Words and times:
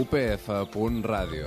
upf.radio. 0.00 1.46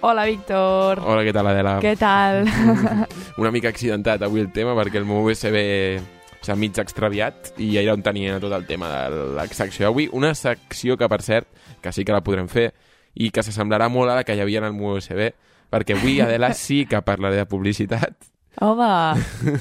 Hola, 0.00 0.24
Víctor. 0.24 1.00
Hola, 1.02 1.22
què 1.26 1.32
tal, 1.34 1.48
Adela? 1.50 1.78
Què 1.82 1.96
tal? 1.98 2.46
Una 3.42 3.50
mica 3.50 3.72
accidentat 3.74 4.22
avui 4.22 4.40
el 4.40 4.52
tema 4.54 4.76
perquè 4.78 5.02
el 5.02 5.08
meu 5.08 5.26
USB 5.26 6.15
s'ha 6.46 6.56
mig 6.58 6.78
extraviat 6.78 7.52
i 7.62 7.72
era 7.80 7.94
on 7.96 8.04
tenia 8.06 8.38
tot 8.42 8.54
el 8.54 8.66
tema 8.68 8.90
de 9.10 9.24
la 9.36 9.46
secció 9.50 9.88
d'avui. 9.88 10.08
Una 10.14 10.32
secció 10.38 10.96
que, 10.96 11.08
per 11.10 11.20
cert, 11.26 11.50
que 11.82 11.92
sí 11.92 12.06
que 12.06 12.14
la 12.14 12.22
podrem 12.24 12.48
fer 12.48 12.70
i 13.16 13.32
que 13.32 13.42
s'assemblarà 13.42 13.88
molt 13.90 14.12
a 14.12 14.20
la 14.20 14.24
que 14.24 14.36
hi 14.36 14.42
havia 14.44 14.62
en 14.62 14.70
el 14.70 14.76
meu 14.76 14.96
USB 14.96 15.30
perquè 15.72 15.96
avui, 15.96 16.20
Adela, 16.22 16.52
sí 16.54 16.84
que 16.86 17.00
parlaré 17.02 17.40
de 17.42 17.46
publicitat. 17.50 18.14
Home, 18.62 18.88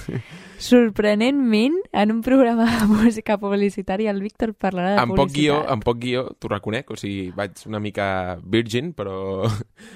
sorprenentment, 0.60 1.76
en 1.92 2.12
un 2.12 2.22
programa 2.22 2.66
de 2.66 2.88
música 2.88 3.38
publicitària, 3.38 4.12
el 4.12 4.22
Víctor 4.22 4.54
parlarà 4.54 4.96
de 4.96 5.02
Amb 5.02 5.16
poc 5.16 5.32
guió, 5.34 5.56
publicitat. 5.60 5.72
amb 5.74 5.86
poc 5.86 6.00
guió, 6.02 6.24
t'ho 6.40 6.52
reconec, 6.52 6.92
o 6.92 7.00
sigui, 7.00 7.32
vaig 7.36 7.64
una 7.70 7.82
mica 7.84 8.08
virgin, 8.44 8.94
però, 8.94 9.48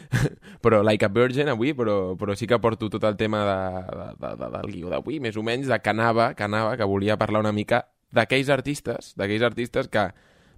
però 0.64 0.82
like 0.84 1.06
a 1.06 1.12
virgin 1.14 1.52
avui, 1.54 1.74
però, 1.78 2.16
però 2.20 2.36
sí 2.36 2.48
que 2.48 2.60
porto 2.60 2.90
tot 2.90 3.04
el 3.08 3.18
tema 3.18 3.44
de, 3.48 3.60
de, 4.00 4.10
de, 4.20 4.34
de, 4.42 4.52
del 4.58 4.74
guió 4.74 4.92
d'avui, 4.94 5.20
més 5.24 5.38
o 5.38 5.46
menys, 5.46 5.70
de 5.72 5.80
que 5.80 5.94
anava, 5.94 6.34
que 6.34 6.48
anava, 6.48 6.76
que 6.78 6.88
volia 6.90 7.18
parlar 7.18 7.44
una 7.46 7.56
mica 7.56 7.86
d'aquells 8.16 8.50
artistes, 8.50 9.14
d'aquells 9.18 9.46
artistes 9.46 9.88
que 9.88 10.10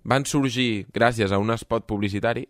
van 0.04 0.26
sorgir 0.26 0.88
gràcies 0.94 1.32
a 1.32 1.40
un 1.42 1.54
spot 1.58 1.86
publicitari 1.90 2.48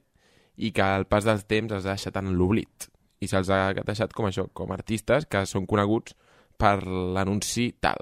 i 0.58 0.72
que 0.72 0.84
al 0.84 1.08
pas 1.10 1.26
del 1.26 1.44
temps 1.50 1.74
es 1.74 1.86
ha 1.86 1.96
deixat 1.96 2.18
en 2.22 2.36
l'oblit. 2.38 2.88
I 3.22 3.30
se'ls 3.30 3.50
ha 3.54 3.72
deixat 3.78 4.14
com 4.18 4.28
això, 4.28 4.48
com 4.54 4.72
artistes 4.74 5.28
que 5.30 5.44
són 5.46 5.68
coneguts 5.70 6.16
per 6.62 6.78
l'anunci 6.86 7.72
tal. 7.82 8.00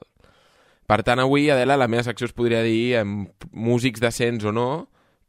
Per 0.90 1.04
tant, 1.06 1.22
avui, 1.22 1.48
Adela, 1.54 1.78
la 1.78 1.88
meva 1.88 2.04
secció 2.06 2.28
es 2.28 2.34
podria 2.34 2.64
dir 2.66 2.98
em, 3.00 3.20
músics 3.54 4.02
decents 4.02 4.46
o 4.50 4.54
no, 4.56 4.70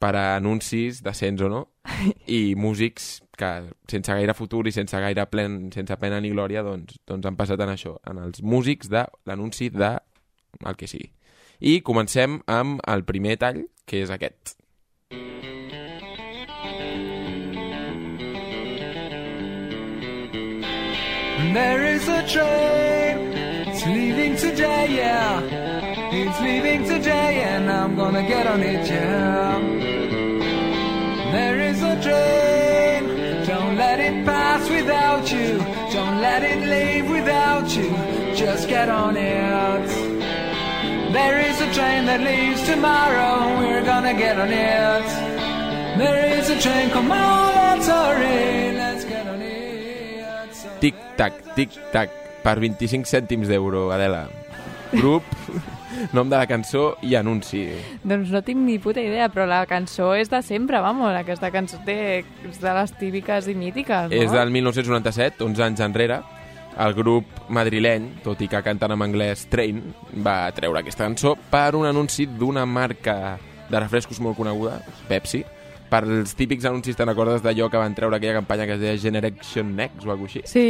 per 0.00 0.14
a 0.16 0.24
anuncis 0.38 1.02
decents 1.04 1.42
o 1.44 1.50
no, 1.52 1.64
i 2.26 2.54
músics 2.56 3.18
que 3.40 3.50
sense 3.90 4.16
gaire 4.16 4.34
futur 4.36 4.66
i 4.68 4.72
sense 4.72 4.96
gaire 5.00 5.26
plen, 5.28 5.66
sense 5.74 5.96
pena 6.00 6.20
ni 6.20 6.32
glòria, 6.32 6.64
doncs, 6.64 6.96
doncs 7.08 7.28
han 7.28 7.36
passat 7.36 7.60
en 7.60 7.74
això, 7.74 7.98
en 8.08 8.22
els 8.24 8.40
músics 8.40 8.88
de 8.92 9.04
l'anunci 9.28 9.68
de 9.74 9.92
el 10.64 10.80
que 10.80 10.88
sigui. 10.90 11.10
I 11.60 11.80
comencem 11.84 12.40
amb 12.48 12.80
el 12.88 13.04
primer 13.08 13.36
tall, 13.40 13.66
que 13.84 14.00
és 14.00 14.12
aquest. 14.12 14.56
There 21.40 21.84
is 21.84 22.06
a 22.06 22.22
train, 22.28 23.32
it's 23.66 23.84
leaving 23.86 24.36
today, 24.36 24.86
yeah. 24.94 25.40
It's 26.12 26.40
leaving 26.40 26.84
today, 26.84 27.42
and 27.42 27.68
I'm 27.68 27.96
gonna 27.96 28.22
get 28.22 28.46
on 28.46 28.60
it, 28.60 28.86
yeah. 28.86 29.58
There 31.32 31.58
is 31.58 31.82
a 31.82 31.96
train, 32.06 33.46
don't 33.46 33.76
let 33.76 33.98
it 33.98 34.24
pass 34.24 34.68
without 34.70 35.32
you. 35.32 35.58
Don't 35.92 36.20
let 36.20 36.44
it 36.44 36.60
leave 36.74 37.10
without 37.10 37.74
you. 37.74 37.90
Just 38.36 38.68
get 38.68 38.88
on 38.88 39.16
it. 39.16 39.88
There 41.12 41.40
is 41.40 41.60
a 41.60 41.72
train 41.74 42.04
that 42.06 42.20
leaves 42.20 42.62
tomorrow, 42.64 43.58
we're 43.58 43.82
gonna 43.82 44.14
get 44.14 44.38
on 44.38 44.50
it. 44.50 45.06
There 45.98 46.38
is 46.38 46.48
a 46.50 46.60
train, 46.60 46.90
come 46.90 47.10
on, 47.10 47.54
let's 47.54 47.88
hurry, 47.88 48.89
Tic-tac, 50.80 51.42
tic-tac, 51.56 52.12
per 52.44 52.56
25 52.62 53.08
cèntims 53.08 53.50
d'euro, 53.50 53.90
Adela. 53.92 54.24
Grup, 54.94 55.26
nom 56.16 56.30
de 56.30 56.38
la 56.38 56.46
cançó 56.48 56.94
i 57.04 57.14
anunci. 57.18 57.66
Doncs 58.02 58.32
no 58.32 58.40
tinc 58.46 58.62
ni 58.64 58.78
puta 58.82 59.02
idea, 59.04 59.28
però 59.32 59.46
la 59.48 59.62
cançó 59.68 60.14
és 60.16 60.32
de 60.32 60.40
sempre, 60.46 60.80
vamos. 60.80 61.12
Aquesta 61.14 61.52
cançó 61.52 61.80
té, 61.86 62.24
és 62.48 62.60
de 62.62 62.74
les 62.80 62.96
típiques 62.98 63.50
i 63.50 63.56
mítiques, 63.58 64.08
no? 64.10 64.22
És 64.24 64.32
del 64.32 64.52
1997, 64.56 65.44
11 65.44 65.66
anys 65.68 65.84
enrere. 65.84 66.20
El 66.80 66.94
grup 66.94 67.28
madrileny, 67.52 68.06
tot 68.24 68.40
i 68.40 68.48
que 68.48 68.62
canten 68.64 68.94
en 68.94 69.02
anglès 69.04 69.44
Train, 69.50 69.82
va 70.24 70.46
treure 70.56 70.80
aquesta 70.80 71.04
cançó 71.04 71.34
per 71.50 71.74
un 71.76 71.84
anunci 71.88 72.28
d'una 72.30 72.64
marca 72.64 73.36
de 73.68 73.78
refrescos 73.78 74.20
molt 74.22 74.38
coneguda, 74.38 74.78
Pepsi, 75.10 75.42
per 75.90 76.02
els 76.06 76.34
típics 76.38 76.66
anuncis, 76.68 76.96
te'n 76.98 77.08
recordes 77.10 77.42
d'allò 77.44 77.68
que 77.70 77.80
van 77.80 77.94
treure 77.96 78.16
aquella 78.16 78.38
campanya 78.38 78.66
que 78.68 78.76
es 78.76 78.82
deia 78.82 78.98
Generation 79.00 79.74
Next 79.76 80.06
o 80.06 80.12
alguna 80.14 80.30
així? 80.30 80.42
Sí, 80.46 80.66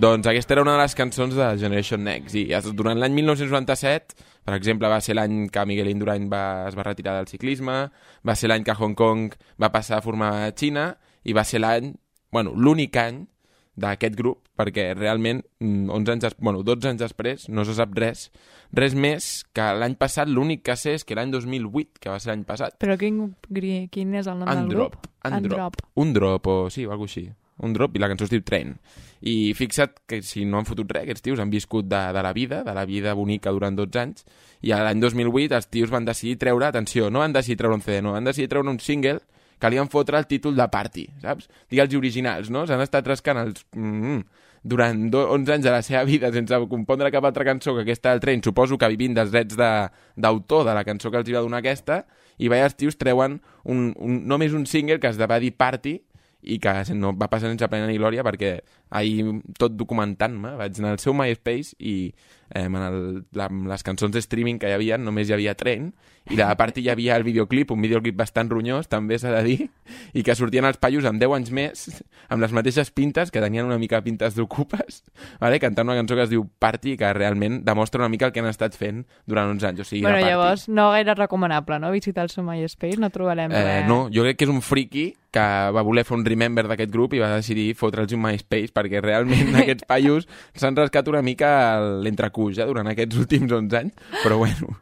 Doncs 0.00 0.28
aquesta 0.30 0.56
era 0.56 0.64
una 0.64 0.76
de 0.76 0.82
les 0.82 0.96
cançons 0.98 1.36
de 1.36 1.48
Generation 1.60 2.04
Next 2.04 2.36
i 2.38 2.46
durant 2.76 3.00
l'any 3.00 3.16
1997, 3.16 4.18
per 4.44 4.56
exemple, 4.56 4.88
va 4.88 5.00
ser 5.04 5.16
l'any 5.18 5.48
que 5.52 5.64
Miguel 5.68 5.90
Indurain 5.92 6.28
va, 6.32 6.68
es 6.68 6.76
va 6.78 6.86
retirar 6.86 7.16
del 7.18 7.28
ciclisme, 7.30 7.80
va 8.24 8.36
ser 8.36 8.52
l'any 8.52 8.64
que 8.64 8.76
Hong 8.76 8.96
Kong 8.96 9.34
va 9.60 9.72
passar 9.74 9.98
a 9.98 10.04
formar 10.04 10.52
Xina 10.56 10.92
i 11.24 11.34
va 11.36 11.44
ser 11.44 11.60
l'any, 11.60 11.92
bueno, 12.32 12.54
l'únic 12.56 12.96
any 13.00 13.26
d'aquest 13.78 14.16
grup, 14.18 14.40
perquè 14.58 14.90
realment 14.98 15.42
mm, 15.60 15.88
11 15.94 16.12
anys, 16.16 16.24
des- 16.28 16.36
bueno, 16.38 16.62
12 16.66 16.88
anys 16.90 17.00
després 17.04 17.48
no 17.48 17.64
se 17.64 17.74
sap 17.78 17.94
res, 17.98 18.28
res 18.74 18.94
més 18.98 19.44
que 19.56 19.66
l'any 19.78 19.94
passat 19.96 20.28
l'únic 20.28 20.62
que 20.66 20.76
sé 20.76 20.94
és 20.98 21.04
que 21.06 21.14
l'any 21.18 21.30
2008, 21.32 21.98
que 22.02 22.10
va 22.12 22.18
ser 22.20 22.32
l'any 22.34 22.44
passat, 22.48 22.76
però 22.78 22.98
quin, 23.00 23.28
quin 23.90 24.14
és 24.18 24.26
el 24.26 24.38
nom 24.40 24.48
del 24.48 24.64
Androp, 24.64 24.96
grup? 24.98 25.12
Androp, 25.28 25.82
un 25.96 26.12
drop 26.16 26.46
o 26.46 26.56
sí, 26.70 26.86
o 26.86 26.92
alguna 26.92 27.08
així. 27.12 27.28
Un 27.58 27.72
drop 27.74 27.96
i 27.96 27.98
la 27.98 28.06
cançó 28.06 28.22
es 28.22 28.30
diu 28.30 28.38
Train. 28.46 28.76
I 29.26 29.52
fixa't 29.58 29.96
que 30.06 30.20
si 30.22 30.44
no 30.46 30.60
han 30.60 30.66
fotut 30.68 30.92
res, 30.94 31.02
aquests 31.02 31.24
tios 31.26 31.40
han 31.42 31.50
viscut 31.50 31.88
de, 31.90 31.98
de 32.14 32.22
la 32.22 32.30
vida, 32.32 32.60
de 32.62 32.74
la 32.76 32.84
vida 32.86 33.14
bonica 33.18 33.50
durant 33.50 33.74
12 33.74 33.98
anys, 33.98 34.22
i 34.62 34.70
l'any 34.70 35.00
2008 35.02 35.56
els 35.58 35.66
tios 35.66 35.90
van 35.90 36.06
decidir 36.06 36.36
treure, 36.38 36.68
atenció, 36.68 37.08
no 37.10 37.18
van 37.24 37.34
decidir 37.34 37.56
treure 37.58 37.74
un 37.74 37.82
CD, 37.82 37.98
no, 38.02 38.12
van 38.14 38.28
decidir 38.30 38.46
treure 38.52 38.70
un 38.70 38.78
single 38.78 39.18
van 39.60 39.90
fotre 39.90 40.18
el 40.18 40.26
títol 40.26 40.56
de 40.56 40.68
Party, 40.70 41.08
saps? 41.22 41.48
Digue'ls 41.70 41.96
originals, 41.98 42.50
no? 42.50 42.66
S'han 42.66 42.84
estat 42.84 43.06
rascant 43.06 43.42
els... 43.46 43.64
Mm, 43.74 44.22
durant 44.68 45.04
do, 45.10 45.22
11 45.32 45.52
anys 45.54 45.64
de 45.64 45.70
la 45.70 45.82
seva 45.86 46.02
vida 46.04 46.30
sense 46.34 46.56
compondre 46.68 47.12
cap 47.14 47.24
altra 47.24 47.44
cançó 47.46 47.74
que 47.76 47.84
aquesta 47.86 48.10
del 48.10 48.20
tren, 48.20 48.42
suposo 48.42 48.78
que 48.78 48.88
vivint 48.90 49.14
dels 49.14 49.30
drets 49.30 49.56
d'autor 49.56 50.64
de, 50.64 50.70
de 50.70 50.74
la 50.74 50.84
cançó 50.84 51.12
que 51.12 51.20
els 51.22 51.30
hi 51.30 51.36
va 51.36 51.44
donar 51.46 51.62
aquesta, 51.62 52.02
i 52.38 52.50
veia 52.50 52.66
els 52.68 52.76
tios 52.78 52.98
treuen 52.98 53.38
un, 53.64 53.92
un, 53.96 54.20
només 54.28 54.52
un 54.52 54.66
single 54.66 54.98
que 55.00 55.10
es 55.10 55.18
va 55.18 55.40
dir 55.42 55.54
Party 55.56 55.98
i 56.42 56.58
que 56.62 56.72
no 56.94 57.12
va 57.18 57.30
passar 57.30 57.50
sense 57.50 57.66
pena 57.70 57.88
ni 57.88 57.98
glòria 57.98 58.22
perquè 58.26 58.58
ahir 58.90 59.24
tot 59.58 59.72
documentant-me 59.76 60.56
vaig 60.56 60.78
anar 60.80 60.96
al 60.96 61.02
seu 61.02 61.14
MySpace 61.14 61.74
i 61.78 62.12
eh, 62.54 62.64
en 62.64 62.76
el, 62.76 63.00
la, 63.36 63.46
amb 63.50 63.66
les 63.68 63.82
cançons 63.84 64.12
de 64.14 64.22
streaming 64.24 64.58
que 64.58 64.68
hi 64.70 64.76
havia 64.76 64.98
només 64.98 65.28
hi 65.28 65.34
havia 65.36 65.54
Tren 65.58 65.92
i 66.28 66.36
de 66.36 66.44
part 66.60 66.76
hi 66.76 66.90
havia 66.92 67.14
el 67.16 67.22
videoclip, 67.24 67.70
un 67.72 67.80
videoclip 67.80 68.14
bastant 68.16 68.50
ronyós 68.52 68.88
també 68.92 69.16
s'ha 69.18 69.30
de 69.32 69.42
dir, 69.46 69.68
i 70.12 70.20
que 70.22 70.34
sortien 70.36 70.66
els 70.68 70.76
paios 70.76 71.06
amb 71.08 71.16
10 71.22 71.32
anys 71.38 71.52
més, 71.56 71.86
amb 72.28 72.42
les 72.44 72.52
mateixes 72.52 72.90
pintes 72.92 73.30
que 73.32 73.40
tenien 73.40 73.64
una 73.64 73.78
mica 73.80 74.02
pintes 74.04 74.36
d'ocupes 74.36 75.02
vale? 75.40 75.58
cantant 75.58 75.88
una 75.88 75.96
cançó 75.96 76.18
que 76.18 76.26
es 76.26 76.32
diu 76.32 76.44
Party 76.60 76.98
que 77.00 77.12
realment 77.16 77.62
demostra 77.64 78.02
una 78.04 78.10
mica 78.12 78.26
el 78.28 78.32
que 78.32 78.40
han 78.44 78.50
estat 78.50 78.76
fent 78.76 79.06
durant 79.24 79.48
uns 79.54 79.64
anys, 79.64 79.80
o 79.80 79.84
sigui, 79.88 80.02
Bueno, 80.04 80.20
llavors, 80.20 80.68
no 80.68 80.90
gaire 80.92 81.14
recomanable, 81.14 81.78
no? 81.80 81.90
Visitar 81.92 82.24
el 82.28 82.30
seu 82.30 82.44
MySpace, 82.44 83.00
no 83.00 83.08
trobarem 83.10 83.50
Eh, 83.52 83.64
res. 83.64 83.88
no, 83.88 84.08
jo 84.12 84.22
crec 84.28 84.36
que 84.36 84.44
és 84.44 84.52
un 84.52 84.60
friki 84.60 85.14
que 85.32 85.40
va 85.72 85.82
voler 85.84 86.04
fer 86.08 86.16
un 86.16 86.24
remember 86.24 86.66
d'aquest 86.68 86.92
grup 86.92 87.12
i 87.16 87.20
va 87.20 87.32
decidir 87.36 87.74
fotre'ls 87.76 88.12
un 88.16 88.22
MySpace 88.24 88.72
perquè 88.78 89.02
realment 89.04 89.54
aquests 89.62 89.88
paios 89.90 90.28
s'han 90.54 90.78
rascat 90.78 91.10
una 91.10 91.22
mica 91.26 91.50
l'entrecuix 92.04 92.62
eh, 92.62 92.68
durant 92.70 92.88
aquests 92.94 93.18
últims 93.26 93.52
11 93.52 93.82
anys, 93.82 94.12
però 94.22 94.38
bueno. 94.40 94.78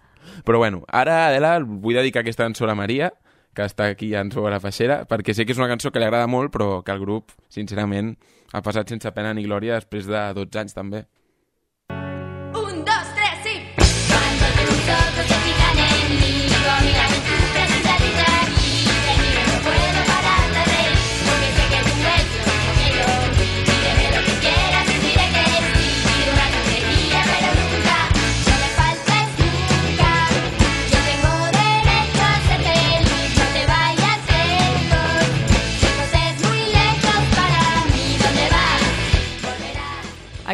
Però 0.46 0.60
bueno, 0.60 0.82
ara, 0.92 1.30
Adela, 1.30 1.56
vull 1.64 1.96
dedicar 1.96 2.20
aquesta 2.22 2.44
cançó 2.44 2.66
a 2.66 2.68
la 2.70 2.78
Maria, 2.78 3.10
que 3.56 3.64
està 3.64 3.88
aquí 3.90 4.12
en 4.14 4.30
sobre 4.30 4.52
la 4.52 4.60
feixera, 4.60 5.00
perquè 5.08 5.34
sé 5.34 5.46
que 5.46 5.54
és 5.56 5.60
una 5.60 5.70
cançó 5.70 5.90
que 5.90 6.02
li 6.02 6.06
agrada 6.06 6.28
molt, 6.28 6.52
però 6.54 6.82
que 6.84 6.92
el 6.92 7.00
grup, 7.00 7.32
sincerament, 7.50 8.12
ha 8.52 8.62
passat 8.62 8.92
sense 8.92 9.10
pena 9.16 9.32
ni 9.34 9.46
glòria 9.48 9.80
després 9.80 10.06
de 10.06 10.22
12 10.36 10.60
anys 10.62 10.76
també. 10.76 11.06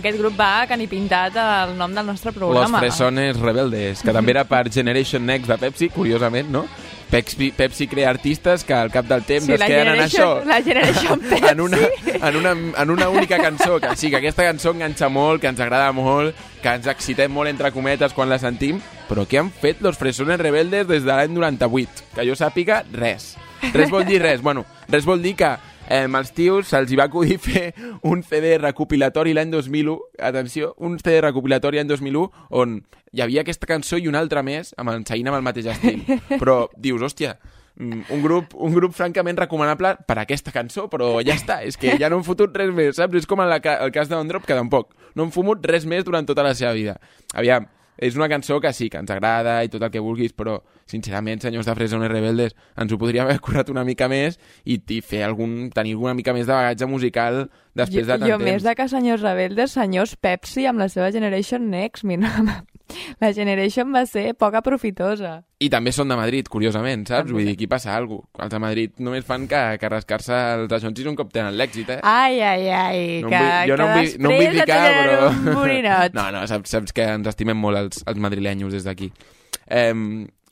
Aquest 0.02 0.19
grup 0.19 0.34
va 0.34 0.64
que 0.66 0.75
ni 0.75 0.88
pintat 0.90 1.37
el 1.38 1.76
nom 1.78 1.93
del 1.94 2.08
nostre 2.08 2.32
Los 2.32 2.40
programa. 2.40 2.81
Fresones 2.82 3.37
Rebeldes, 3.38 4.00
que 4.02 4.10
també 4.10 4.32
era 4.34 4.43
per 4.50 4.64
Generation 4.66 5.22
Next 5.22 5.46
de 5.46 5.58
Pepsi, 5.60 5.88
curiosament, 5.94 6.50
no? 6.50 6.64
Pepsi, 7.12 7.52
Pepsi 7.54 7.87
crea 7.87 8.08
artistes 8.10 8.64
que 8.64 8.75
al 8.75 8.90
cap 8.90 9.06
del 9.06 9.22
temps 9.22 9.46
Sí, 9.46 9.52
es 9.52 9.62
queden 9.62 9.93
en 9.93 10.02
això. 10.02 10.26
La 10.49 10.58
Generation 10.64 11.20
Pepsi. 11.20 11.46
en 11.52 11.60
una, 11.60 11.78
en, 12.16 12.37
una, 12.40 12.56
en 12.82 12.90
una 12.90 13.08
única 13.10 13.38
cançó, 13.38 13.78
que 13.78 13.94
sí, 13.94 14.10
que 14.10 14.19
aquesta 14.19 14.43
cançó 14.49 14.72
enganxa 14.75 15.06
molt, 15.12 15.38
que 15.40 15.52
ens 15.52 15.62
agrada 15.62 15.93
molt, 15.94 16.34
que 16.64 16.75
ens 16.75 16.90
excitem 16.90 17.31
molt 17.31 17.52
entre 17.52 17.70
cometes 17.70 18.16
quan 18.16 18.32
la 18.32 18.40
sentim, 18.43 18.82
però 19.06 19.22
què 19.22 19.38
han 19.38 19.52
fet 19.54 19.87
los 19.87 20.00
fresones 20.02 20.43
rebeldes 20.43 20.88
des 20.90 21.06
de 21.06 21.12
l'any 21.12 21.31
98? 21.31 22.08
Que 22.16 22.26
jo 22.26 22.34
sàpiga, 22.34 22.82
res. 22.90 23.37
Res 23.70 23.94
vol 23.94 24.02
dir 24.08 24.19
res. 24.25 24.43
Bueno, 24.43 24.66
res 24.90 25.06
vol 25.06 25.22
dir 25.22 25.37
que 25.38 25.54
eh, 25.88 26.06
als 26.06 26.32
tios 26.37 26.69
se'ls 26.70 26.93
hi 26.93 26.99
va 26.99 27.08
acudir 27.11 27.38
fer 27.49 27.73
un 28.02 28.23
CD 28.23 28.56
recopilatori 28.58 29.34
l'any 29.34 29.50
2001, 29.55 29.99
atenció, 30.19 30.75
un 30.79 30.99
CD 30.99 31.20
recopilatori 31.25 31.81
l'any 31.81 31.90
2001 31.90 32.29
on 32.62 32.81
hi 33.12 33.20
havia 33.20 33.43
aquesta 33.43 33.69
cançó 33.69 33.99
i 34.00 34.08
una 34.08 34.23
altra 34.23 34.43
més 34.43 34.73
amb 34.81 34.93
el, 34.93 35.02
seguint 35.08 35.29
amb 35.29 35.38
el 35.38 35.44
mateix 35.44 35.69
estil. 35.75 36.00
Però 36.40 36.64
dius, 36.76 37.02
hòstia, 37.05 37.34
mm, 37.76 38.08
un 38.14 38.25
grup, 38.25 38.56
un 38.56 38.73
grup 38.76 38.96
francament 38.96 39.38
recomanable 39.43 39.94
per 40.08 40.17
aquesta 40.23 40.55
cançó, 40.55 40.88
però 40.88 41.14
ja 41.20 41.37
està, 41.37 41.61
és 41.67 41.76
que 41.76 41.99
ja 42.00 42.08
no 42.08 42.20
han 42.20 42.26
fotut 42.26 42.56
res 42.56 42.73
més, 42.73 42.96
saps? 42.96 43.20
És 43.20 43.28
com 43.28 43.44
en 43.44 43.50
la, 43.52 43.61
el 43.61 43.93
cas 43.93 44.08
de 44.08 44.23
Drop, 44.31 44.49
que 44.49 44.56
tampoc. 44.56 44.94
No 45.14 45.26
han 45.26 45.35
fumut 45.35 45.64
res 45.69 45.85
més 45.85 46.05
durant 46.08 46.26
tota 46.26 46.44
la 46.46 46.55
seva 46.56 46.73
vida. 46.73 46.96
Aviam, 47.35 47.69
és 48.02 48.16
una 48.19 48.28
cançó 48.28 48.58
que 48.60 48.72
sí, 48.75 48.88
que 48.90 48.99
ens 48.99 49.10
agrada 49.14 49.60
i 49.62 49.70
tot 49.70 49.84
el 49.87 49.93
que 49.94 50.02
vulguis, 50.02 50.34
però, 50.34 50.56
sincerament, 50.90 51.43
senyors 51.44 51.69
de 51.69 51.76
Fresones 51.78 52.10
Rebeldes, 52.10 52.56
ens 52.75 52.93
ho 52.93 52.99
podríem 52.99 53.28
haver 53.28 53.38
curat 53.44 53.70
una 53.70 53.84
mica 53.87 54.08
més 54.10 54.40
i, 54.64 54.81
i 54.81 54.99
fer 55.06 55.22
algun, 55.28 55.70
tenir 55.75 55.94
una 56.00 56.16
mica 56.19 56.34
més 56.34 56.49
de 56.49 56.56
bagatge 56.56 56.88
musical 56.90 57.44
després 57.78 58.08
de 58.08 58.16
jo, 58.16 58.19
tant 58.19 58.28
jo 58.32 58.40
més 58.43 58.58
temps. 58.58 58.66
de 58.66 58.76
que 58.81 58.88
senyors 58.90 59.22
rebeldes, 59.22 59.76
senyors 59.78 60.16
Pepsi 60.19 60.66
amb 60.66 60.82
la 60.82 60.90
seva 60.93 61.12
Generation 61.14 61.70
Next. 61.70 62.02
Mira, 62.08 62.32
la 63.21 63.33
Generation 63.37 63.93
va 63.94 64.05
ser 64.06 64.33
poc 64.39 64.56
aprofitosa. 64.59 65.41
I 65.62 65.69
també 65.71 65.93
són 65.94 66.11
de 66.11 66.17
Madrid, 66.19 66.49
curiosament, 66.50 67.05
saps? 67.09 67.31
Vull 67.31 67.47
dir, 67.47 67.55
aquí 67.56 67.69
passa 67.71 67.94
alguna 67.94 68.27
cosa. 68.33 68.47
Els 68.47 68.55
de 68.55 68.61
Madrid 68.65 69.03
només 69.05 69.27
fan 69.27 69.47
que, 69.50 69.61
que 69.79 69.91
rascar-se 69.93 70.39
els 70.56 70.75
ajoncis 70.79 71.06
un 71.11 71.19
cop 71.19 71.31
tenen 71.35 71.55
l'èxit, 71.59 71.93
eh? 71.97 72.00
Ai, 72.03 72.41
ai, 72.41 72.67
ai, 72.69 73.05
No 73.23 73.31
que, 73.31 73.43
vull, 73.43 73.71
jo 73.71 73.79
no 73.79 73.87
em 73.87 73.93
que 73.93 74.00
vull, 74.00 74.17
no 74.19 74.33
em 74.33 74.43
vull 74.43 74.65
tenen 74.73 74.99
però... 75.03 76.09
no, 76.19 76.27
no, 76.35 76.47
saps, 76.50 76.75
saps 76.75 76.97
que 76.97 77.06
ens 77.19 77.31
estimem 77.31 77.59
molt 77.59 77.79
els, 77.79 78.03
els 78.11 78.23
madrilenyos 78.23 78.75
des 78.75 78.89
d'aquí. 78.89 79.12
Eh, 79.69 79.95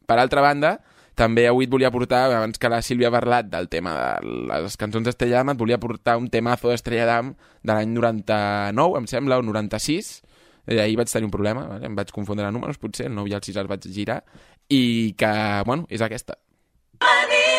per 0.07 0.19
altra 0.19 0.45
banda, 0.45 0.79
també 1.21 1.45
avui 1.51 1.67
et 1.67 1.73
volia 1.73 1.91
portar, 1.93 2.23
abans 2.33 2.59
que 2.59 2.69
la 2.73 2.81
Sílvia 2.81 3.11
ha 3.11 3.13
parlat 3.13 3.49
del 3.53 3.69
tema 3.69 3.93
de 3.93 4.35
les 4.49 4.77
cançons 4.81 5.05
d'Estrella 5.05 5.43
Damm, 5.43 5.53
et 5.53 5.61
volia 5.61 5.77
portar 5.83 6.17
un 6.17 6.31
temazo 6.33 6.71
d'Estrella 6.71 7.05
Damm 7.11 7.35
de 7.37 7.75
l'any 7.75 7.93
99, 7.93 8.97
em 9.03 9.09
sembla, 9.11 9.37
o 9.37 9.45
96. 9.45 10.21
Eh, 10.71 10.79
ahir 10.79 10.97
vaig 11.01 11.11
tenir 11.11 11.27
un 11.27 11.35
problema, 11.35 11.67
vale? 11.67 11.91
em 11.91 11.97
vaig 11.99 12.13
confondre 12.15 12.47
números, 12.55 12.79
potser, 12.79 13.09
el 13.11 13.17
9 13.19 13.33
i 13.33 13.35
el 13.35 13.43
6 13.43 13.59
els 13.65 13.71
vaig 13.73 13.91
girar, 13.91 14.21
i 14.71 14.83
que, 15.19 15.33
bueno, 15.67 15.89
és 15.91 16.07
aquesta. 16.07 16.39
Money 17.03 17.50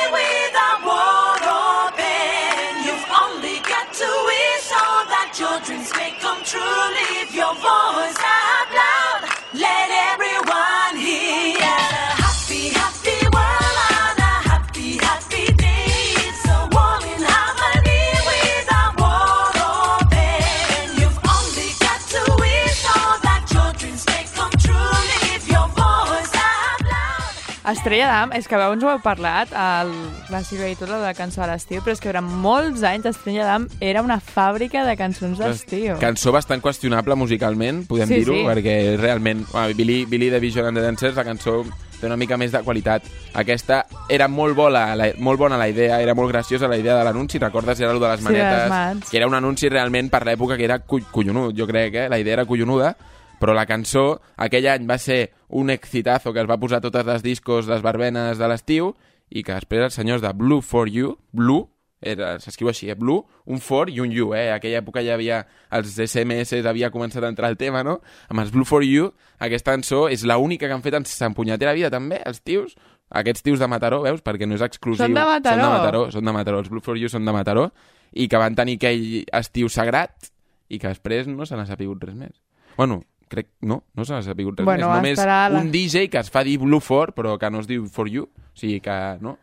Estrella 27.61 28.07
Damm, 28.09 28.31
és 28.33 28.47
que 28.49 28.55
abans 28.57 28.81
ho 28.83 28.89
heu 28.89 28.99
parlat, 29.03 29.51
el, 29.53 29.91
la 30.33 30.39
Sílvia 30.41 30.71
i 30.71 30.75
tot, 30.79 30.89
la 30.89 31.13
cançó 31.13 31.43
de 31.43 31.51
l'estiu, 31.51 31.83
però 31.85 31.93
és 31.93 32.01
que 32.01 32.09
durant 32.09 32.25
molts 32.41 32.81
anys 32.87 33.05
Estrella 33.11 33.45
Damm 33.45 33.67
era 33.79 34.01
una 34.01 34.17
fàbrica 34.19 34.81
de 34.87 34.95
cançons 34.97 35.37
d'estiu. 35.37 35.99
Cançó 36.01 36.33
bastant 36.33 36.63
qüestionable 36.63 37.13
musicalment, 37.19 37.83
podem 37.87 38.09
Sí, 38.09 38.21
dir-ho, 38.23 38.33
sí. 38.39 38.47
perquè 38.49 38.75
realment... 38.97 39.45
Bueno, 39.51 39.75
Billy, 39.77 40.05
Billy 40.09 40.31
the 40.33 40.39
Vision 40.41 40.65
and 40.71 40.77
the 40.77 40.83
Dancers, 40.83 41.15
la 41.15 41.23
cançó 41.27 41.61
té 42.01 42.07
una 42.09 42.17
mica 42.17 42.33
més 42.41 42.49
de 42.51 42.63
qualitat. 42.65 43.05
Aquesta 43.37 43.83
era 44.09 44.25
molt 44.27 44.55
bona, 44.57 44.95
la, 44.97 45.11
molt 45.21 45.37
bona 45.37 45.59
la 45.61 45.67
idea, 45.69 45.99
era 46.01 46.15
molt 46.17 46.31
graciosa 46.33 46.67
la 46.67 46.79
idea 46.81 46.95
de 46.97 47.03
l'anunci, 47.05 47.37
recordes? 47.37 47.79
Era 47.79 47.91
el 47.93 47.99
de 48.01 48.09
les 48.09 48.19
Sí, 48.19 48.25
de 48.25 48.33
les 48.39 48.69
manetes, 48.73 49.09
que 49.11 49.17
era 49.21 49.27
un 49.29 49.35
anunci 49.37 49.69
realment 49.69 50.09
per 50.09 50.25
l'època 50.25 50.57
que 50.57 50.65
era 50.65 50.79
coll 50.81 51.05
collonut, 51.13 51.53
jo 51.53 51.67
crec, 51.69 51.93
eh? 51.93 52.09
La 52.09 52.17
idea 52.17 52.39
era 52.39 52.45
collonuda, 52.49 52.95
però 53.37 53.53
la 53.53 53.67
cançó 53.69 54.19
aquell 54.37 54.65
any 54.69 54.89
va 54.89 54.97
ser 54.97 55.21
un 55.51 55.69
excitazo 55.69 56.33
que 56.33 56.41
es 56.41 56.49
va 56.49 56.57
posar 56.59 56.79
totes 56.81 57.05
les 57.05 57.23
discos, 57.23 57.67
les 57.67 57.81
barbenes 57.83 58.37
de 58.39 58.47
l'estiu, 58.47 58.93
i 59.29 59.43
que 59.43 59.53
després 59.55 59.83
els 59.85 59.93
senyors 59.99 60.21
de 60.23 60.31
Blue 60.35 60.61
for 60.63 60.89
You, 60.89 61.17
Blue, 61.31 61.67
era- 62.01 62.39
s'escriu 62.41 62.67
així, 62.71 62.89
eh? 62.89 62.95
Blue, 62.97 63.21
un 63.45 63.59
for 63.61 63.89
i 63.89 63.99
un 64.01 64.09
you, 64.11 64.33
eh? 64.33 64.49
Aquella 64.51 64.79
època 64.81 65.03
ja 65.05 65.13
havia, 65.13 65.43
els 65.69 65.91
SMS 65.99 66.55
havia 66.65 66.89
començat 66.89 67.23
a 67.23 67.29
entrar 67.29 67.49
el 67.51 67.57
tema, 67.57 67.83
no? 67.83 67.99
Amb 68.27 68.41
els 68.41 68.51
Blue 68.51 68.65
for 68.65 68.81
You, 68.83 69.11
aquesta 69.39 69.71
cançó 69.75 70.07
és 70.09 70.23
l'única 70.25 70.65
que 70.67 70.73
han 70.73 70.81
fet 70.81 70.97
en 70.97 71.05
s'empunyatera 71.05 71.73
vida, 71.77 71.91
també, 71.93 72.19
els 72.25 72.41
tios, 72.41 72.73
aquests 73.11 73.43
tios 73.43 73.59
de 73.59 73.67
Mataró, 73.67 74.01
veus? 74.01 74.23
Perquè 74.23 74.47
no 74.47 74.55
és 74.55 74.61
exclusiu. 74.65 75.05
Són 75.05 75.13
de 75.13 75.25
Mataró. 75.29 75.61
Són 75.61 75.61
de 75.61 75.69
Mataró, 75.77 76.03
són 76.11 76.25
de 76.25 76.31
Mataró. 76.39 76.59
Els 76.65 76.69
Blue 76.73 76.81
for 76.81 76.97
You 76.97 77.07
són 77.11 77.25
de 77.25 77.31
Mataró 77.35 77.69
i 78.13 78.27
que 78.27 78.37
van 78.41 78.55
tenir 78.55 78.79
aquell 78.79 79.25
estiu 79.31 79.69
sagrat 79.69 80.31
i 80.69 80.79
que 80.79 80.87
després 80.89 81.27
no 81.27 81.45
se 81.45 81.55
n'ha 81.55 81.67
sapigut 81.69 82.01
res 82.03 82.15
més. 82.15 82.33
Bueno, 82.77 83.03
crec, 83.31 83.47
no, 83.65 83.79
no 83.95 84.03
se 84.05 84.13
n'ha 84.13 84.21
sapigut 84.25 84.59
res 84.59 84.65
Bueno, 84.67 84.89
més. 85.01 85.15
Només 85.17 85.23
la- 85.25 85.61
un 85.61 85.71
DJ 85.71 86.09
que 86.11 86.19
es 86.19 86.29
fa 86.29 86.43
dir 86.43 86.57
Blue 86.59 86.81
for, 86.83 87.13
però 87.15 87.37
que 87.39 87.49
no 87.49 87.61
es 87.63 87.67
diu 87.69 87.87
For 87.87 88.09
You. 88.11 88.27
O 88.27 88.57
sigui 88.59 88.81
que, 88.83 88.97
no? 89.23 89.37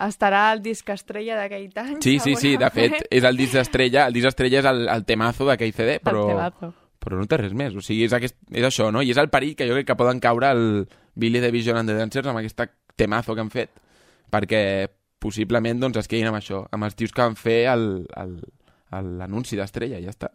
Estarà 0.00 0.46
el 0.54 0.62
disc 0.64 0.88
estrella 0.88 1.36
d'aquell 1.36 1.70
any, 1.76 1.98
Sí, 2.00 2.18
sí, 2.18 2.34
sí, 2.36 2.54
de 2.56 2.70
fet, 2.72 3.02
és 3.12 3.24
el 3.28 3.36
disc 3.36 3.54
estrella, 3.60 4.06
el 4.08 4.14
disc 4.16 4.26
estrella 4.30 4.58
és 4.62 4.68
el, 4.70 4.86
el 4.88 5.04
temazo 5.04 5.44
d'aquell 5.44 5.74
CD, 5.76 5.98
però, 6.00 6.22
però 7.00 7.18
no 7.20 7.26
té 7.28 7.36
res 7.36 7.52
més. 7.52 7.74
O 7.76 7.82
sigui, 7.84 8.04
és, 8.08 8.12
aquest, 8.16 8.36
és 8.50 8.64
això, 8.64 8.88
no? 8.92 9.02
I 9.04 9.10
és 9.12 9.20
el 9.20 9.28
perill 9.28 9.54
que 9.56 9.68
jo 9.68 9.76
crec 9.76 9.86
que 9.90 9.96
poden 10.00 10.18
caure 10.20 10.50
el 10.56 10.88
Billy 11.14 11.40
the 11.44 11.50
Vision 11.52 11.76
and 11.76 11.88
the 11.92 11.94
Dancers 11.98 12.26
amb 12.32 12.40
aquesta 12.40 12.70
temazo 12.96 13.34
que 13.34 13.40
han 13.44 13.50
fet, 13.52 13.70
perquè 14.32 14.88
possiblement 15.20 15.78
doncs, 15.84 15.98
es 16.00 16.08
quedin 16.08 16.30
amb 16.32 16.38
això, 16.40 16.62
amb 16.72 16.84
els 16.88 16.96
tios 16.96 17.12
que 17.12 17.20
van 17.20 17.36
fer 17.36 17.66
l'anunci 18.90 19.56
d'estrella, 19.56 20.00
ja 20.00 20.10
està. 20.14 20.30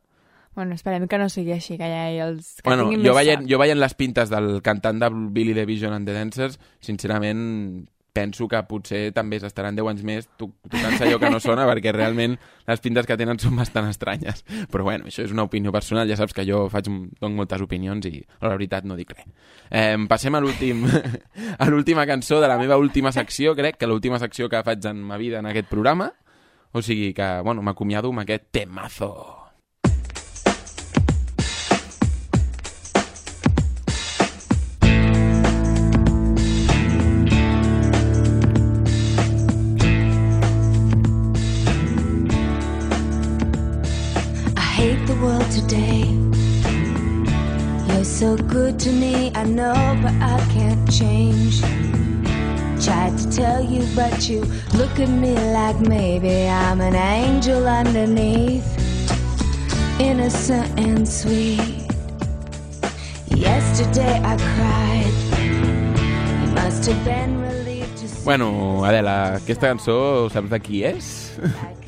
Bueno, 0.56 0.74
esperem 0.76 1.08
que 1.12 1.18
no 1.20 1.28
sigui 1.30 1.52
així, 1.52 1.76
que 1.78 1.84
ja 1.90 2.06
els... 2.28 2.56
Que 2.64 2.70
Bueno, 2.70 2.88
jo 3.04 3.14
veient, 3.18 3.44
jo 3.50 3.58
veient 3.60 3.80
les 3.80 3.94
pintes 3.94 4.30
del 4.32 4.62
cantant 4.64 5.02
de 5.04 5.10
Billy 5.36 5.54
the 5.54 5.66
Vision 5.68 5.92
and 5.94 6.08
the 6.08 6.14
Dancers, 6.16 6.60
sincerament 6.80 7.88
penso 8.16 8.46
que 8.48 8.62
potser 8.64 9.10
també 9.12 9.42
s'estaran 9.44 9.76
10 9.76 9.90
anys 9.92 10.04
més 10.08 10.28
to- 10.40 10.48
tocant-se 10.72 11.04
allò 11.04 11.18
que 11.20 11.28
no 11.30 11.42
sona, 11.44 11.66
perquè 11.70 11.92
realment 11.92 12.38
les 12.70 12.80
pintes 12.80 13.04
que 13.10 13.18
tenen 13.20 13.36
són 13.44 13.58
bastant 13.60 13.90
estranyes. 13.92 14.46
Però 14.72 14.86
bueno, 14.88 15.10
això 15.12 15.26
és 15.26 15.34
una 15.36 15.44
opinió 15.44 15.74
personal, 15.76 16.08
ja 16.08 16.16
saps 16.16 16.32
que 16.34 16.46
jo 16.48 16.70
faig 16.72 16.88
dono 16.88 17.36
moltes 17.36 17.60
opinions 17.60 18.08
i 18.08 18.22
la 18.40 18.54
veritat 18.56 18.88
no 18.88 18.96
dic 18.96 19.12
res. 19.12 19.28
Eh, 19.70 19.98
passem 20.08 20.32
a 20.32 20.40
l'últim 20.40 20.86
a 21.60 21.68
l'última 21.68 22.08
cançó 22.08 22.40
de 22.40 22.48
la 22.48 22.56
meva 22.58 22.78
última 22.80 23.12
secció, 23.12 23.52
crec 23.60 23.76
que 23.84 23.92
l'última 23.92 24.18
secció 24.24 24.48
que 24.48 24.64
faig 24.64 24.88
en 24.88 25.04
ma 25.04 25.18
vida 25.20 25.44
en 25.44 25.52
aquest 25.52 25.68
programa. 25.68 26.14
O 26.72 26.82
sigui 26.82 27.12
que, 27.14 27.28
bueno, 27.44 27.62
m'acomiado 27.64 28.08
amb 28.16 28.24
aquest 28.24 28.48
temazo. 28.56 29.45
Today. 45.56 46.04
You're 47.88 48.04
so 48.04 48.36
good 48.36 48.78
to 48.80 48.92
me, 48.92 49.32
I 49.34 49.46
know, 49.46 49.74
but 50.04 50.12
I 50.20 50.38
can't 50.52 50.84
change. 50.92 51.62
Tried 52.84 53.18
to 53.18 53.26
tell 53.32 53.64
you, 53.64 53.88
but 53.96 54.28
you 54.28 54.42
look 54.76 55.00
at 55.00 55.08
me 55.08 55.34
like 55.54 55.80
maybe 55.80 56.50
I'm 56.50 56.82
an 56.82 56.96
angel 56.96 57.66
underneath, 57.68 58.68
innocent 59.98 60.78
and 60.78 61.08
sweet. 61.08 61.88
Yesterday 63.32 64.20
I 64.32 64.36
cried. 64.52 65.16
You 66.44 66.52
must 66.52 66.86
have 66.88 67.02
been 67.06 67.40
relieved 67.40 67.96
to 68.00 68.10
see. 68.10 68.26
Bueno, 68.26 68.84
Adela, 68.84 69.38
aquesta 69.40 69.72
cançó 69.72 70.28
saps 70.30 70.50
de 70.52 70.60
qui 70.60 70.84
és? 70.84 71.40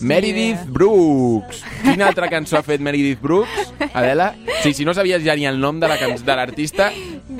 Meredith 0.00 0.64
Brooks. 0.66 1.62
Quina 1.82 2.06
altra 2.08 2.28
cançó 2.32 2.58
ha 2.58 2.62
fet 2.64 2.80
Meredith 2.80 3.20
Brooks? 3.20 3.72
Adela? 3.92 4.32
Sí, 4.62 4.72
si 4.74 4.84
no 4.84 4.94
sabies 4.96 5.22
ja 5.24 5.36
ni 5.36 5.46
el 5.46 5.60
nom 5.60 5.80
de 5.80 5.88
la 5.88 5.98
l'artista, 6.00 6.90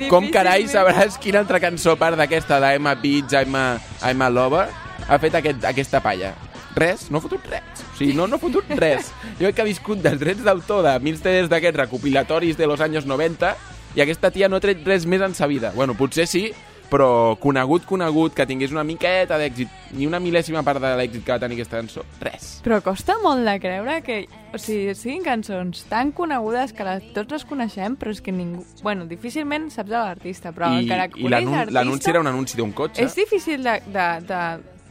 com 0.09 0.29
carai 0.31 0.67
sabràs 0.67 1.17
quina 1.21 1.41
altra 1.41 1.59
cançó, 1.59 1.95
a 1.95 1.99
part 1.99 2.17
d'aquesta 2.17 2.59
d'Emma 2.61 2.95
Beats, 2.95 3.33
Emma, 3.33 3.79
Emma 4.07 4.29
Lover, 4.29 4.67
ha 5.07 5.19
fet 5.19 5.35
aquest, 5.35 5.65
aquesta 5.65 6.01
palla? 6.01 6.33
Res, 6.75 7.09
no 7.11 7.19
ha 7.19 7.21
fotut 7.21 7.45
res. 7.51 7.83
O 7.93 7.97
sigui, 7.97 8.13
no, 8.15 8.27
no 8.27 8.37
ha 8.37 8.41
fotut 8.41 8.69
res. 8.79 9.11
Jo 9.39 9.47
crec 9.47 9.57
que 9.57 9.63
ha 9.65 9.67
viscut 9.67 10.01
dels 10.03 10.21
drets 10.21 10.43
d'autor 10.45 10.85
de 10.85 10.95
mil 11.03 11.17
CDs 11.19 11.49
d'aquests 11.51 11.83
recopilatoris 11.83 12.57
de 12.57 12.69
los 12.69 12.81
anys 12.81 13.05
90 13.09 13.55
i 13.97 14.03
aquesta 14.03 14.31
tia 14.31 14.47
no 14.47 14.57
ha 14.57 14.63
tret 14.63 14.85
res 14.87 15.05
més 15.05 15.21
en 15.21 15.35
sa 15.35 15.49
vida. 15.51 15.73
Bueno, 15.75 15.97
potser 15.99 16.27
sí, 16.29 16.51
però 16.91 17.37
conegut, 17.39 17.85
conegut, 17.87 18.33
que 18.35 18.43
tingués 18.45 18.73
una 18.75 18.83
miqueta 18.83 19.37
d'èxit, 19.39 19.69
ni 19.95 20.05
una 20.09 20.19
mil·lèsima 20.19 20.59
part 20.67 20.81
de 20.83 20.89
l'èxit 20.99 21.23
que 21.23 21.31
va 21.31 21.39
tenir 21.39 21.55
aquesta 21.55 21.79
cançó, 21.79 22.03
res. 22.19 22.57
Però 22.65 22.81
costa 22.83 23.15
molt 23.23 23.45
de 23.47 23.53
creure 23.63 24.01
que 24.03 24.17
o 24.51 24.59
sigui, 24.59 24.91
siguin 24.99 25.23
cançons 25.23 25.85
tan 25.87 26.11
conegudes 26.11 26.73
que 26.75 26.83
les, 26.83 27.05
tots 27.15 27.31
les 27.31 27.45
coneixem, 27.47 27.95
però 27.95 28.11
és 28.11 28.19
que 28.21 28.33
ningú... 28.35 28.65
Bueno, 28.83 29.05
difícilment 29.07 29.69
saps 29.71 29.89
de 29.89 29.95
l'artista, 29.95 30.51
però 30.51 30.73
I, 30.75 30.83
encara 30.83 31.07
i 31.15 31.31
l'anun- 31.31 31.71
l'anunci 31.71 32.11
era 32.11 32.19
un 32.19 32.27
anunci 32.27 32.59
d'un 32.59 32.73
cotxe. 32.75 33.05
És 33.07 33.15
difícil 33.15 33.63
de, 33.63 33.77
de, 33.87 34.07
de 34.27 34.41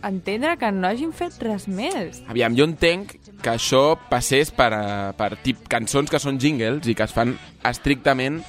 entendre 0.09 0.57
que 0.57 0.71
no 0.73 0.89
hagin 0.89 1.13
fet 1.13 1.37
res 1.45 1.69
més. 1.69 2.23
Aviam, 2.33 2.57
jo 2.57 2.65
entenc 2.65 3.13
que 3.45 3.53
això 3.53 3.99
passés 4.09 4.49
per, 4.57 4.71
a, 4.73 4.87
per 5.17 5.35
tip, 5.45 5.67
cançons 5.69 6.09
que 6.09 6.19
són 6.19 6.41
jingles 6.41 6.89
i 6.89 6.97
que 6.97 7.05
es 7.05 7.13
fan 7.13 7.37
estrictament 7.69 8.41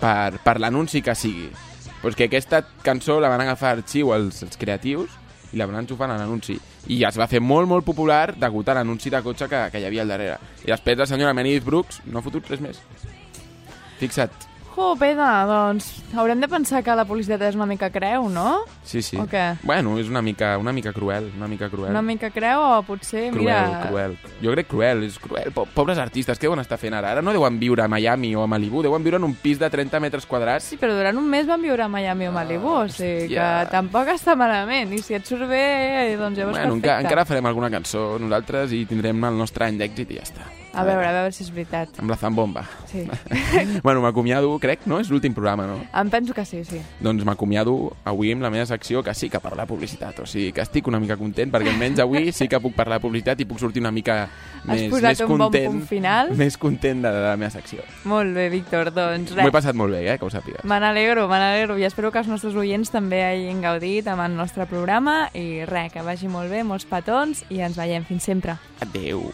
per, 0.00 0.36
per 0.44 0.58
l'anunci 0.60 1.00
que 1.00 1.16
sigui. 1.16 1.48
Pues 2.00 2.16
que 2.16 2.24
aquesta 2.30 2.62
cançó 2.82 3.20
la 3.20 3.28
van 3.28 3.42
agafar 3.44 3.74
arxiu 3.76 4.14
els, 4.16 4.42
els 4.46 4.56
creatius 4.56 5.16
i 5.52 5.58
la 5.60 5.66
van 5.68 5.82
enxufar 5.82 6.08
a 6.08 6.16
l'anunci. 6.16 6.56
I 6.88 7.02
es 7.04 7.18
va 7.20 7.28
fer 7.28 7.42
molt, 7.44 7.68
molt 7.68 7.84
popular 7.84 8.36
degut 8.38 8.68
a 8.68 8.78
l'anunci 8.78 9.12
de 9.12 9.20
cotxe 9.22 9.50
que, 9.50 9.64
que 9.72 9.82
hi 9.82 9.88
havia 9.88 10.06
al 10.06 10.14
darrere. 10.14 10.38
I 10.64 10.72
després 10.72 10.98
la 10.98 11.08
senyora 11.10 11.34
Meredith 11.36 11.66
Brooks 11.66 12.00
no 12.06 12.20
ha 12.20 12.24
fotut 12.24 12.48
res 12.48 12.62
més. 12.64 12.80
Fixa't. 14.00 14.49
Jo, 14.80 14.94
Peda, 14.96 15.44
doncs 15.44 15.90
haurem 16.16 16.40
de 16.40 16.48
pensar 16.48 16.80
que 16.82 16.94
la 16.96 17.04
publicitat 17.04 17.42
és 17.50 17.56
una 17.58 17.66
mica 17.68 17.90
creu, 17.92 18.30
no? 18.32 18.62
Sí, 18.82 19.02
sí. 19.04 19.18
O 19.20 19.26
què? 19.28 19.58
Bueno, 19.62 19.98
és 20.00 20.08
una 20.08 20.22
mica, 20.24 20.54
una 20.58 20.72
mica 20.72 20.94
cruel, 20.96 21.26
una 21.36 21.46
mica 21.52 21.68
cruel. 21.68 21.90
Una 21.92 22.00
mica 22.00 22.30
creu 22.32 22.62
o 22.64 22.82
potser, 22.88 23.26
Cruel, 23.34 23.44
mira... 23.44 23.82
cruel. 23.90 24.14
Jo 24.40 24.54
crec 24.54 24.70
cruel, 24.70 25.04
és 25.04 25.18
cruel. 25.20 25.50
Po 25.52 25.66
pobres 25.74 26.00
artistes, 26.00 26.40
què 26.40 26.48
deuen 26.48 26.62
estar 26.64 26.78
fent 26.80 26.96
ara? 26.96 27.12
Ara 27.12 27.22
no 27.22 27.34
deuen 27.36 27.58
viure 27.60 27.84
a 27.84 27.88
Miami 27.92 28.32
o 28.34 28.42
a 28.42 28.48
Malibu, 28.48 28.80
deuen 28.86 29.04
viure 29.04 29.20
en 29.20 29.26
un 29.28 29.34
pis 29.36 29.60
de 29.60 29.68
30 29.70 30.00
metres 30.00 30.24
quadrats. 30.26 30.70
Sí, 30.72 30.78
però 30.80 30.96
durant 30.96 31.20
un 31.20 31.28
mes 31.28 31.44
van 31.46 31.60
viure 31.60 31.84
a 31.84 31.88
Miami 31.92 32.30
o 32.30 32.32
Malibu, 32.32 32.72
o 32.80 32.88
sigui 32.88 33.34
que 33.34 33.36
hòstia. 33.36 33.68
tampoc 33.74 34.08
està 34.16 34.32
malament. 34.34 34.96
I 34.96 35.02
si 35.04 35.14
et 35.18 35.28
surt 35.28 35.44
bé, 35.50 35.60
eh, 36.06 36.16
doncs 36.16 36.40
llavors 36.40 36.56
bueno, 36.56 36.72
perfecte. 36.80 36.88
enca 36.88 36.98
encara 37.04 37.28
farem 37.28 37.52
alguna 37.52 37.68
cançó 37.70 38.16
nosaltres 38.18 38.72
i 38.72 38.86
tindrem 38.88 39.28
el 39.28 39.36
nostre 39.44 39.68
any 39.68 39.76
d'èxit 39.84 40.16
i 40.16 40.18
ja 40.22 40.24
està. 40.24 40.48
A 40.72 40.84
veure, 40.86 41.02
a 41.06 41.12
veure 41.12 41.32
si 41.34 41.42
és 41.42 41.50
veritat. 41.50 41.96
Amb 41.98 42.12
la 42.12 42.16
zambomba. 42.16 42.62
Sí. 42.86 43.02
bueno, 43.84 44.00
m'acomiado, 44.04 44.52
crec, 44.62 44.84
no? 44.86 45.00
És 45.02 45.10
l'últim 45.10 45.34
programa, 45.34 45.66
no? 45.66 45.80
em 46.00 46.10
penso 46.10 46.34
que 46.34 46.44
sí, 46.46 46.60
sí. 46.64 46.78
Doncs 47.02 47.24
m'acomiado 47.26 47.74
avui 48.06 48.30
amb 48.32 48.44
la 48.46 48.50
meva 48.54 48.66
secció 48.70 49.02
que 49.02 49.14
sí 49.18 49.28
que 49.30 49.40
parla 49.42 49.64
de 49.66 49.72
publicitat. 49.72 50.20
O 50.22 50.26
sigui, 50.30 50.52
que 50.54 50.62
estic 50.62 50.86
una 50.86 51.00
mica 51.02 51.16
content 51.18 51.50
perquè 51.50 51.72
almenys 51.74 52.00
avui 52.04 52.30
sí 52.32 52.46
que 52.48 52.60
puc 52.62 52.76
parlar 52.78 53.00
de 53.00 53.06
publicitat 53.08 53.42
i 53.42 53.48
puc 53.50 53.58
sortir 53.58 53.82
una 53.82 53.90
mica 53.90 54.28
més, 54.64 54.86
posat 54.92 55.10
més 55.10 55.24
un 55.26 55.32
bon 55.34 55.44
content, 55.48 55.68
punt 55.72 55.84
final. 55.90 56.32
més 56.38 56.56
content 56.60 57.02
de, 57.02 57.10
de 57.18 57.26
la 57.26 57.36
meva 57.40 57.50
secció. 57.50 57.82
Molt 58.08 58.34
bé, 58.36 58.48
Víctor, 58.54 58.92
doncs 58.94 59.34
M'ho 59.34 59.42
he 59.42 59.50
res. 59.50 59.56
passat 59.58 59.74
molt 59.74 59.96
bé, 59.96 60.04
eh, 60.06 60.18
que 60.18 60.28
ho 60.28 60.30
sàpigues. 60.32 60.62
Me 60.64 60.78
n'alegro, 60.82 61.26
me 61.30 61.38
n'alegro 61.42 61.78
i 61.82 61.86
espero 61.88 62.12
que 62.14 62.22
els 62.22 62.30
nostres 62.30 62.54
oients 62.54 62.94
també 62.94 63.24
hagin 63.26 63.60
gaudit 63.64 64.06
amb 64.06 64.22
el 64.28 64.38
nostre 64.38 64.66
programa 64.70 65.24
i 65.34 65.64
res, 65.66 65.90
que 65.92 66.06
vagi 66.06 66.30
molt 66.30 66.50
bé, 66.52 66.62
molts 66.62 66.86
petons 66.86 67.42
i 67.50 67.58
ens 67.66 67.78
veiem 67.80 68.06
fins 68.06 68.30
sempre. 68.30 68.54
Adeu. 68.84 69.26